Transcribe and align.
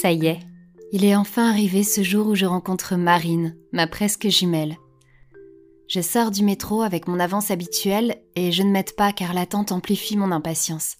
Ça 0.00 0.12
y 0.12 0.28
est, 0.28 0.40
il 0.92 1.04
est 1.04 1.14
enfin 1.14 1.50
arrivé 1.50 1.82
ce 1.82 2.02
jour 2.02 2.28
où 2.28 2.34
je 2.34 2.46
rencontre 2.46 2.96
Marine, 2.96 3.54
ma 3.70 3.86
presque 3.86 4.28
jumelle. 4.28 4.78
Je 5.88 6.00
sors 6.00 6.30
du 6.30 6.42
métro 6.42 6.80
avec 6.80 7.06
mon 7.06 7.20
avance 7.20 7.50
habituelle 7.50 8.16
et 8.34 8.50
je 8.50 8.62
ne 8.62 8.70
m'aide 8.70 8.96
pas 8.96 9.12
car 9.12 9.34
l'attente 9.34 9.72
amplifie 9.72 10.16
mon 10.16 10.32
impatience. 10.32 10.96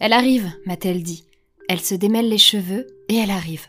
Elle 0.00 0.12
arrive, 0.12 0.52
m'a-t-elle 0.66 1.02
dit. 1.02 1.24
Elle 1.66 1.80
se 1.80 1.94
démêle 1.94 2.28
les 2.28 2.36
cheveux 2.36 2.88
et 3.08 3.16
elle 3.16 3.30
arrive. 3.30 3.66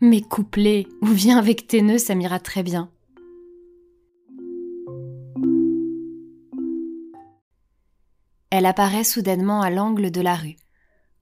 Mais 0.00 0.20
couplée, 0.20 0.86
ou 1.02 1.06
viens 1.06 1.38
avec 1.38 1.66
tes 1.66 1.82
nœuds, 1.82 1.98
ça 1.98 2.14
m'ira 2.14 2.38
très 2.38 2.62
bien. 2.62 2.92
Elle 8.50 8.66
apparaît 8.66 9.02
soudainement 9.02 9.62
à 9.62 9.70
l'angle 9.70 10.12
de 10.12 10.20
la 10.20 10.36
rue. 10.36 10.54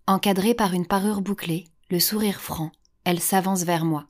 Encadrée 0.07 0.53
par 0.53 0.75
une 0.75 0.87
parure 0.87 1.23
bouclée, 1.23 1.65
le 1.91 2.01
sourire 2.01 2.41
franc, 2.41 2.71
elle 3.05 3.21
s'avance 3.21 3.63
vers 3.63 3.85
moi. 3.85 4.07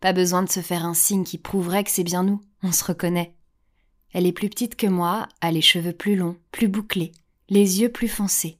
Pas 0.00 0.12
besoin 0.12 0.42
de 0.42 0.50
se 0.50 0.60
faire 0.60 0.84
un 0.84 0.94
signe 0.94 1.24
qui 1.24 1.38
prouverait 1.38 1.84
que 1.84 1.90
c'est 1.90 2.04
bien 2.04 2.22
nous, 2.22 2.40
on 2.62 2.72
se 2.72 2.84
reconnaît. 2.84 3.34
Elle 4.12 4.26
est 4.26 4.32
plus 4.32 4.48
petite 4.48 4.76
que 4.76 4.86
moi, 4.86 5.28
a 5.40 5.50
les 5.52 5.62
cheveux 5.62 5.92
plus 5.92 6.16
longs, 6.16 6.36
plus 6.50 6.68
bouclés, 6.68 7.12
les 7.48 7.80
yeux 7.80 7.90
plus 7.90 8.08
foncés. 8.08 8.58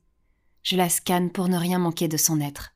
Je 0.62 0.76
la 0.76 0.88
scanne 0.88 1.30
pour 1.30 1.48
ne 1.48 1.56
rien 1.56 1.78
manquer 1.78 2.08
de 2.08 2.16
son 2.16 2.40
être. 2.40 2.72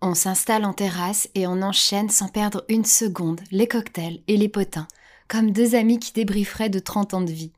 On 0.00 0.14
s'installe 0.14 0.64
en 0.64 0.72
terrasse 0.72 1.28
et 1.34 1.46
on 1.46 1.62
enchaîne 1.62 2.10
sans 2.10 2.28
perdre 2.28 2.64
une 2.68 2.84
seconde 2.84 3.40
les 3.50 3.66
cocktails 3.66 4.22
et 4.28 4.36
les 4.36 4.48
potins, 4.48 4.88
comme 5.28 5.52
deux 5.52 5.74
amis 5.74 5.98
qui 5.98 6.12
débrieferaient 6.12 6.70
de 6.70 6.78
trente 6.78 7.14
ans 7.14 7.22
de 7.22 7.32
vie. 7.32 7.52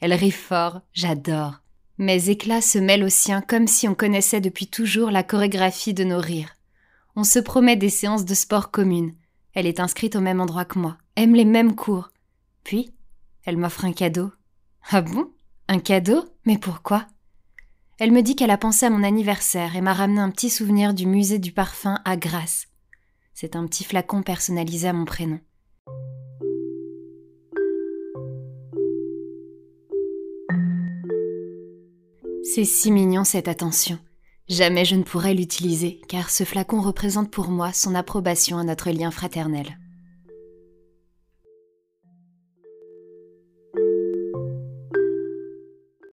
Elle 0.00 0.12
rit 0.12 0.30
fort, 0.30 0.82
j'adore. 0.92 1.63
Mes 1.98 2.28
éclats 2.28 2.60
se 2.60 2.78
mêlent 2.78 3.04
aux 3.04 3.08
siens 3.08 3.40
comme 3.40 3.68
si 3.68 3.86
on 3.86 3.94
connaissait 3.94 4.40
depuis 4.40 4.66
toujours 4.66 5.12
la 5.12 5.22
chorégraphie 5.22 5.94
de 5.94 6.02
nos 6.02 6.18
rires. 6.18 6.54
On 7.14 7.22
se 7.22 7.38
promet 7.38 7.76
des 7.76 7.88
séances 7.88 8.24
de 8.24 8.34
sport 8.34 8.72
communes. 8.72 9.14
Elle 9.52 9.66
est 9.66 9.78
inscrite 9.78 10.16
au 10.16 10.20
même 10.20 10.40
endroit 10.40 10.64
que 10.64 10.80
moi, 10.80 10.98
aime 11.14 11.36
les 11.36 11.44
mêmes 11.44 11.76
cours. 11.76 12.10
Puis, 12.64 12.92
elle 13.44 13.58
m'offre 13.58 13.84
un 13.84 13.92
cadeau. 13.92 14.32
Ah 14.90 15.02
bon? 15.02 15.30
Un 15.68 15.78
cadeau? 15.78 16.24
Mais 16.44 16.58
pourquoi? 16.58 17.06
Elle 17.98 18.10
me 18.10 18.22
dit 18.22 18.34
qu'elle 18.34 18.50
a 18.50 18.58
pensé 18.58 18.86
à 18.86 18.90
mon 18.90 19.04
anniversaire 19.04 19.76
et 19.76 19.80
m'a 19.80 19.94
ramené 19.94 20.20
un 20.20 20.30
petit 20.30 20.50
souvenir 20.50 20.94
du 20.94 21.06
musée 21.06 21.38
du 21.38 21.52
parfum 21.52 22.00
à 22.04 22.16
Grasse. 22.16 22.66
C'est 23.34 23.54
un 23.54 23.66
petit 23.66 23.84
flacon 23.84 24.22
personnalisé 24.24 24.88
à 24.88 24.92
mon 24.92 25.04
prénom. 25.04 25.38
C'est 32.46 32.66
si 32.66 32.90
mignon 32.90 33.24
cette 33.24 33.48
attention. 33.48 33.98
Jamais 34.50 34.84
je 34.84 34.96
ne 34.96 35.02
pourrais 35.02 35.32
l'utiliser, 35.32 36.02
car 36.08 36.28
ce 36.28 36.44
flacon 36.44 36.82
représente 36.82 37.30
pour 37.30 37.48
moi 37.48 37.72
son 37.72 37.94
approbation 37.94 38.58
à 38.58 38.64
notre 38.64 38.90
lien 38.90 39.10
fraternel. 39.10 39.78